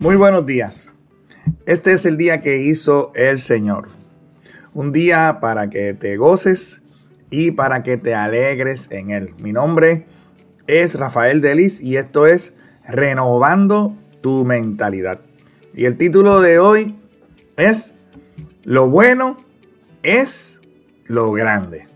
[0.00, 0.94] Muy buenos días.
[1.66, 3.88] Este es el día que hizo el Señor.
[4.72, 6.82] Un día para que te goces
[7.30, 9.34] y para que te alegres en él.
[9.42, 10.06] Mi nombre
[10.68, 12.54] es Rafael Delis y esto es
[12.86, 15.18] Renovando tu mentalidad.
[15.74, 16.94] Y el título de hoy
[17.56, 17.92] es
[18.62, 19.36] Lo bueno
[20.04, 20.60] es
[21.06, 21.88] lo grande.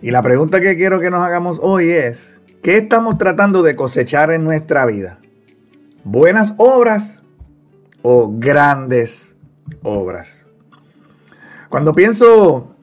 [0.00, 4.30] Y la pregunta que quiero que nos hagamos hoy es, ¿qué estamos tratando de cosechar
[4.30, 5.18] en nuestra vida?
[6.10, 7.22] Buenas obras
[8.00, 9.36] o grandes
[9.82, 10.46] obras.
[11.68, 12.74] Cuando pienso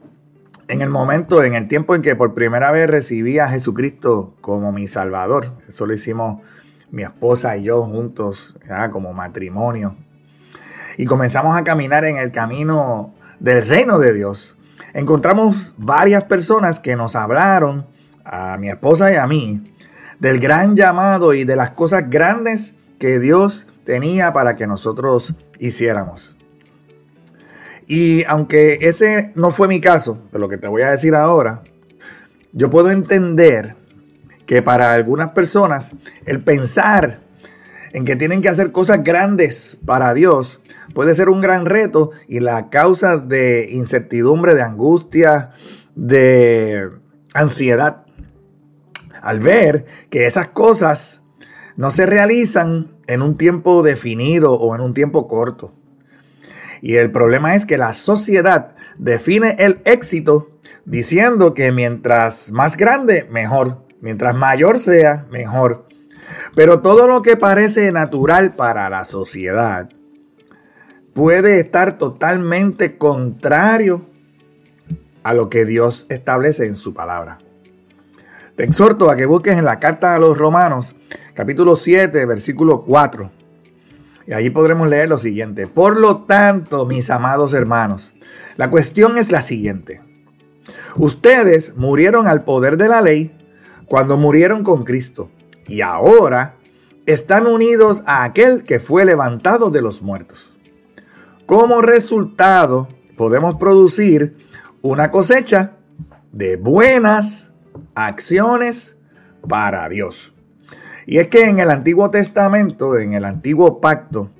[0.68, 4.72] en el momento, en el tiempo en que por primera vez recibí a Jesucristo como
[4.72, 6.44] mi Salvador, eso lo hicimos
[6.92, 8.56] mi esposa y yo juntos,
[8.92, 9.96] como matrimonio,
[10.98, 14.56] y comenzamos a caminar en el camino del reino de Dios,
[14.94, 17.88] encontramos varias personas que nos hablaron,
[18.24, 19.64] a mi esposa y a mí,
[20.20, 26.36] del gran llamado y de las cosas grandes que Dios tenía para que nosotros hiciéramos.
[27.88, 31.62] Y aunque ese no fue mi caso, de lo que te voy a decir ahora,
[32.52, 33.76] yo puedo entender
[34.46, 35.92] que para algunas personas
[36.26, 37.20] el pensar
[37.94, 40.62] en que tienen que hacer cosas grandes para Dios
[40.94, 45.52] puede ser un gran reto y la causa de incertidumbre, de angustia,
[45.96, 46.90] de
[47.34, 48.04] ansiedad.
[49.22, 51.22] Al ver que esas cosas
[51.78, 55.74] no se realizan en un tiempo definido o en un tiempo corto.
[56.82, 60.50] Y el problema es que la sociedad define el éxito
[60.86, 63.84] diciendo que mientras más grande, mejor.
[64.02, 65.88] Mientras mayor sea, mejor.
[66.54, 69.90] Pero todo lo que parece natural para la sociedad
[71.14, 74.06] puede estar totalmente contrario
[75.24, 77.40] a lo que Dios establece en su palabra.
[78.56, 80.96] Te exhorto a que busques en la carta a los romanos,
[81.34, 83.30] capítulo 7, versículo 4.
[84.28, 85.68] Y allí podremos leer lo siguiente.
[85.68, 88.16] Por lo tanto, mis amados hermanos,
[88.56, 90.02] la cuestión es la siguiente.
[90.96, 93.36] Ustedes murieron al poder de la ley
[93.88, 95.30] cuando murieron con Cristo
[95.68, 96.56] y ahora
[97.06, 100.50] están unidos a aquel que fue levantado de los muertos.
[101.46, 102.88] Como resultado,
[103.18, 104.38] podemos producir
[104.82, 105.74] una cosecha
[106.32, 107.52] de buenas
[107.96, 108.98] acciones
[109.48, 110.34] para Dios.
[111.06, 114.32] Y es que en el Antiguo Testamento, en el Antiguo Pacto,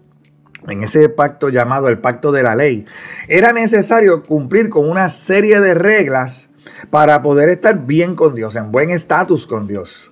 [0.68, 2.86] en ese pacto llamado el pacto de la ley,
[3.28, 6.50] era necesario cumplir con una serie de reglas
[6.90, 10.12] para poder estar bien con Dios, en buen estatus con Dios.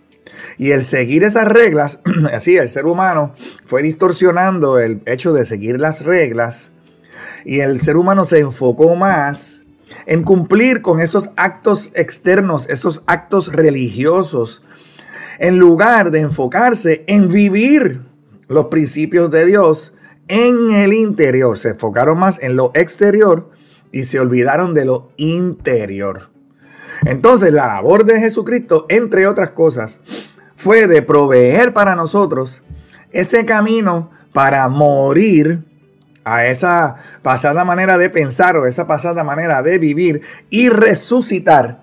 [0.57, 2.01] Y el seguir esas reglas,
[2.33, 3.33] así el ser humano
[3.65, 6.71] fue distorsionando el hecho de seguir las reglas
[7.45, 9.62] y el ser humano se enfocó más
[10.05, 14.63] en cumplir con esos actos externos, esos actos religiosos,
[15.39, 18.01] en lugar de enfocarse en vivir
[18.47, 19.93] los principios de Dios
[20.27, 21.57] en el interior.
[21.57, 23.49] Se enfocaron más en lo exterior
[23.91, 26.29] y se olvidaron de lo interior.
[27.05, 29.99] Entonces la labor de Jesucristo, entre otras cosas,
[30.55, 32.63] fue de proveer para nosotros
[33.11, 35.63] ese camino para morir
[36.23, 41.81] a esa pasada manera de pensar o esa pasada manera de vivir y resucitar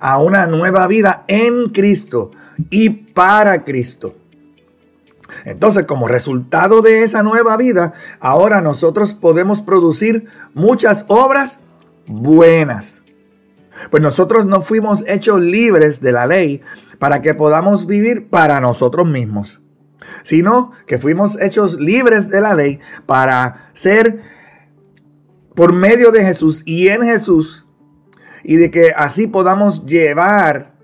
[0.00, 2.30] a una nueva vida en Cristo
[2.70, 4.14] y para Cristo.
[5.44, 11.60] Entonces, como resultado de esa nueva vida, ahora nosotros podemos producir muchas obras
[12.06, 13.02] buenas.
[13.90, 16.62] Pues nosotros no fuimos hechos libres de la ley
[16.98, 19.60] para que podamos vivir para nosotros mismos
[20.22, 24.20] sino que fuimos hechos libres de la ley para ser
[25.54, 27.66] por medio de Jesús y en Jesús,
[28.44, 30.74] y de que así podamos llevar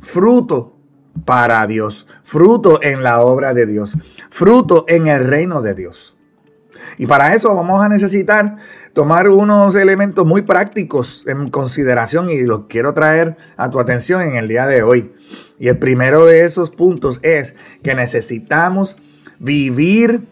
[0.00, 0.78] fruto
[1.24, 3.96] para Dios, fruto en la obra de Dios,
[4.30, 6.16] fruto en el reino de Dios.
[6.98, 8.56] Y para eso vamos a necesitar
[8.92, 14.36] tomar unos elementos muy prácticos en consideración y los quiero traer a tu atención en
[14.36, 15.12] el día de hoy.
[15.58, 18.96] Y el primero de esos puntos es que necesitamos
[19.38, 20.26] vivir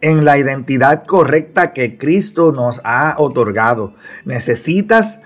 [0.00, 3.94] en la identidad correcta que Cristo nos ha otorgado.
[4.24, 5.20] Necesitas,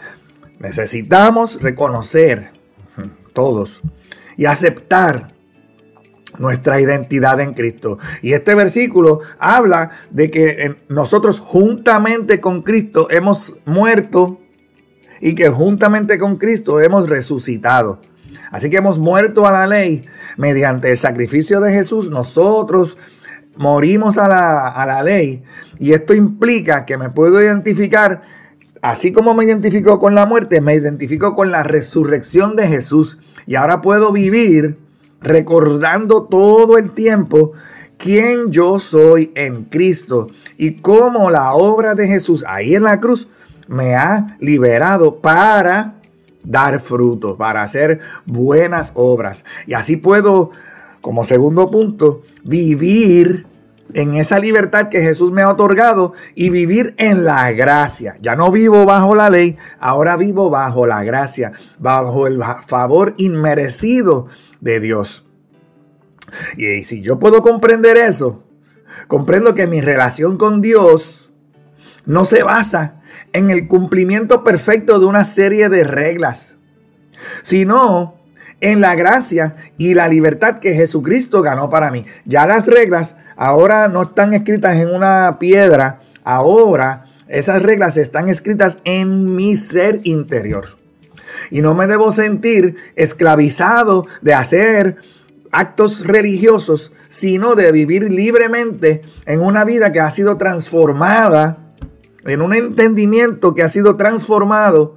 [0.58, 2.52] necesitamos reconocer
[3.32, 3.82] todos
[4.36, 5.35] y aceptar
[6.38, 7.98] nuestra identidad en Cristo.
[8.22, 14.40] Y este versículo habla de que nosotros juntamente con Cristo hemos muerto
[15.20, 18.00] y que juntamente con Cristo hemos resucitado.
[18.50, 20.02] Así que hemos muerto a la ley
[20.36, 22.10] mediante el sacrificio de Jesús.
[22.10, 22.96] Nosotros
[23.56, 25.42] morimos a la, a la ley
[25.78, 28.22] y esto implica que me puedo identificar,
[28.82, 33.54] así como me identifico con la muerte, me identifico con la resurrección de Jesús y
[33.54, 34.78] ahora puedo vivir
[35.20, 37.52] recordando todo el tiempo
[37.98, 40.28] quién yo soy en Cristo
[40.58, 43.28] y cómo la obra de Jesús ahí en la cruz
[43.68, 45.94] me ha liberado para
[46.44, 49.44] dar fruto, para hacer buenas obras.
[49.66, 50.50] Y así puedo,
[51.00, 53.46] como segundo punto, vivir
[53.94, 58.16] en esa libertad que Jesús me ha otorgado y vivir en la gracia.
[58.20, 64.26] Ya no vivo bajo la ley, ahora vivo bajo la gracia, bajo el favor inmerecido
[64.60, 65.26] de Dios.
[66.56, 68.42] Y si yo puedo comprender eso,
[69.08, 71.32] comprendo que mi relación con Dios
[72.04, 73.02] no se basa
[73.32, 76.58] en el cumplimiento perfecto de una serie de reglas,
[77.42, 78.16] sino
[78.60, 82.04] en la gracia y la libertad que Jesucristo ganó para mí.
[82.24, 88.78] Ya las reglas ahora no están escritas en una piedra, ahora esas reglas están escritas
[88.84, 90.78] en mi ser interior.
[91.50, 94.96] Y no me debo sentir esclavizado de hacer
[95.52, 101.58] actos religiosos, sino de vivir libremente en una vida que ha sido transformada,
[102.24, 104.96] en un entendimiento que ha sido transformado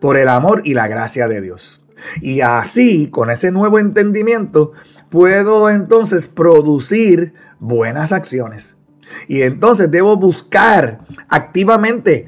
[0.00, 1.83] por el amor y la gracia de Dios.
[2.20, 4.72] Y así, con ese nuevo entendimiento,
[5.08, 8.76] puedo entonces producir buenas acciones.
[9.28, 10.98] Y entonces debo buscar
[11.28, 12.26] activamente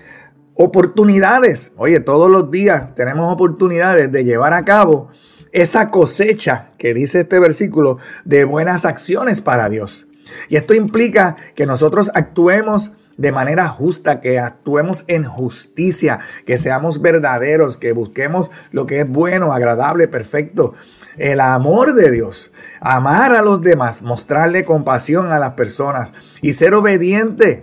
[0.55, 1.73] oportunidades.
[1.77, 5.11] Oye, todos los días tenemos oportunidades de llevar a cabo
[5.53, 10.09] esa cosecha que dice este versículo de buenas acciones para Dios.
[10.49, 17.01] Y esto implica que nosotros actuemos de manera justa, que actuemos en justicia, que seamos
[17.01, 20.75] verdaderos, que busquemos lo que es bueno, agradable, perfecto.
[21.17, 26.75] El amor de Dios, amar a los demás, mostrarle compasión a las personas y ser
[26.75, 27.63] obediente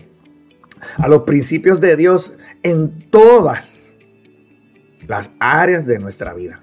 [0.97, 2.33] a los principios de Dios
[2.63, 3.93] en todas
[5.07, 6.61] las áreas de nuestra vida.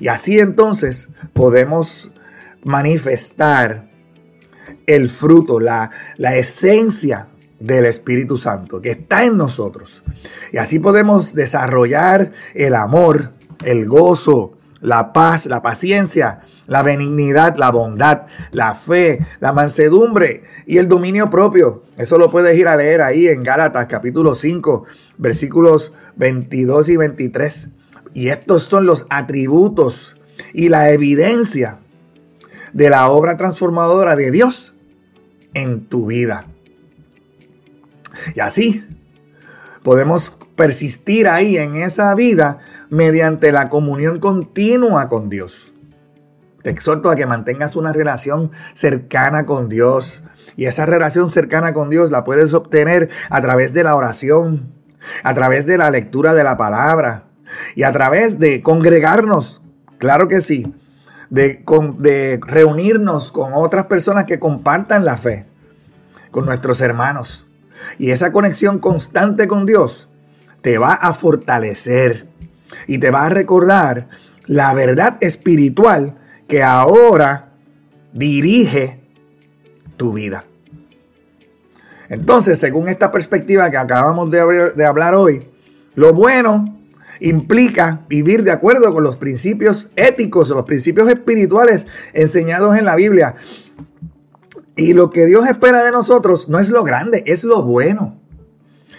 [0.00, 2.10] Y así entonces podemos
[2.64, 3.88] manifestar
[4.86, 7.28] el fruto, la, la esencia
[7.64, 10.02] del Espíritu Santo que está en nosotros.
[10.52, 13.30] Y así podemos desarrollar el amor,
[13.64, 18.22] el gozo, la paz, la paciencia, la benignidad, la bondad,
[18.52, 21.84] la fe, la mansedumbre y el dominio propio.
[21.96, 24.84] Eso lo puedes ir a leer ahí en Gálatas capítulo 5,
[25.16, 27.70] versículos 22 y 23.
[28.12, 30.16] Y estos son los atributos
[30.52, 31.78] y la evidencia
[32.74, 34.74] de la obra transformadora de Dios
[35.54, 36.44] en tu vida.
[38.34, 38.86] Y así
[39.82, 42.58] podemos persistir ahí en esa vida
[42.90, 45.72] mediante la comunión continua con Dios.
[46.62, 50.24] Te exhorto a que mantengas una relación cercana con Dios.
[50.56, 54.72] Y esa relación cercana con Dios la puedes obtener a través de la oración,
[55.22, 57.24] a través de la lectura de la palabra
[57.74, 59.60] y a través de congregarnos.
[59.98, 60.74] Claro que sí.
[61.28, 65.46] De, reunirnos con otras personas que compartan la fe,
[66.30, 67.46] con nuestros hermanos.
[67.98, 70.08] Y esa conexión constante con Dios
[70.62, 72.26] te va a fortalecer
[72.86, 74.08] y te va a recordar
[74.46, 76.14] la verdad espiritual
[76.48, 77.50] que ahora
[78.12, 78.98] dirige
[79.96, 80.44] tu vida.
[82.08, 85.40] Entonces, según esta perspectiva que acabamos de, hablar hoy,
[85.94, 86.78] lo bueno
[87.20, 93.34] implica vivir de acuerdo con los principios éticos, los principios espirituales enseñados en la Biblia.
[94.76, 98.20] Y lo que Dios espera de nosotros no es lo grande, es lo bueno.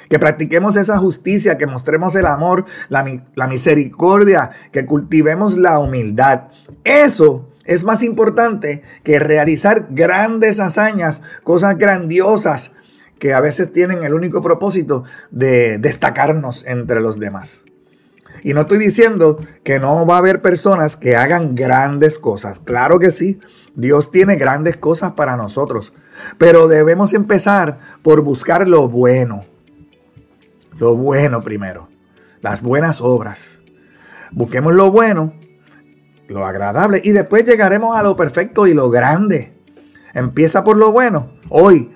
[0.10, 6.44] Que practiquemos esa justicia, que mostremos el amor, la, misericordia, que cultivemos la humildad.
[6.84, 12.72] Eso es más importante que realizar grandes hazañas, cosas grandiosas
[13.20, 17.66] que a veces tienen el único propósito de destacarnos entre los demás.
[18.46, 22.60] Y no estoy diciendo que no va a haber personas que hagan grandes cosas.
[22.60, 23.40] Claro que sí,
[23.74, 25.94] Dios tiene grandes cosas para nosotros.
[26.38, 29.42] Pero debemos empezar por buscar lo bueno.
[30.78, 31.90] Lo bueno primero.
[32.42, 33.62] Las buenas obras.
[34.32, 35.34] Busquemos lo bueno,
[36.28, 39.56] lo agradable y después llegaremos a lo perfecto y lo grande.
[40.14, 41.32] Empieza por lo bueno.
[41.50, 41.96] Hoy,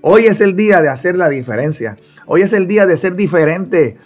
[0.00, 1.98] hoy es el día de hacer la diferencia.
[2.24, 3.98] Hoy es el día de ser diferente.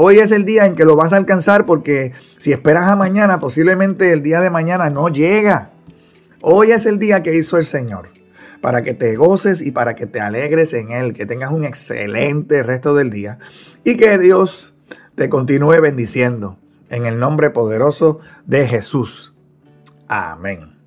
[0.00, 3.40] Hoy es el día en que lo vas a alcanzar porque si esperas a mañana,
[3.40, 5.70] posiblemente el día de mañana no llega.
[6.40, 8.10] Hoy es el día que hizo el Señor
[8.60, 12.62] para que te goces y para que te alegres en Él, que tengas un excelente
[12.62, 13.40] resto del día
[13.82, 14.76] y que Dios
[15.16, 19.34] te continúe bendiciendo en el nombre poderoso de Jesús.
[20.06, 20.77] Amén.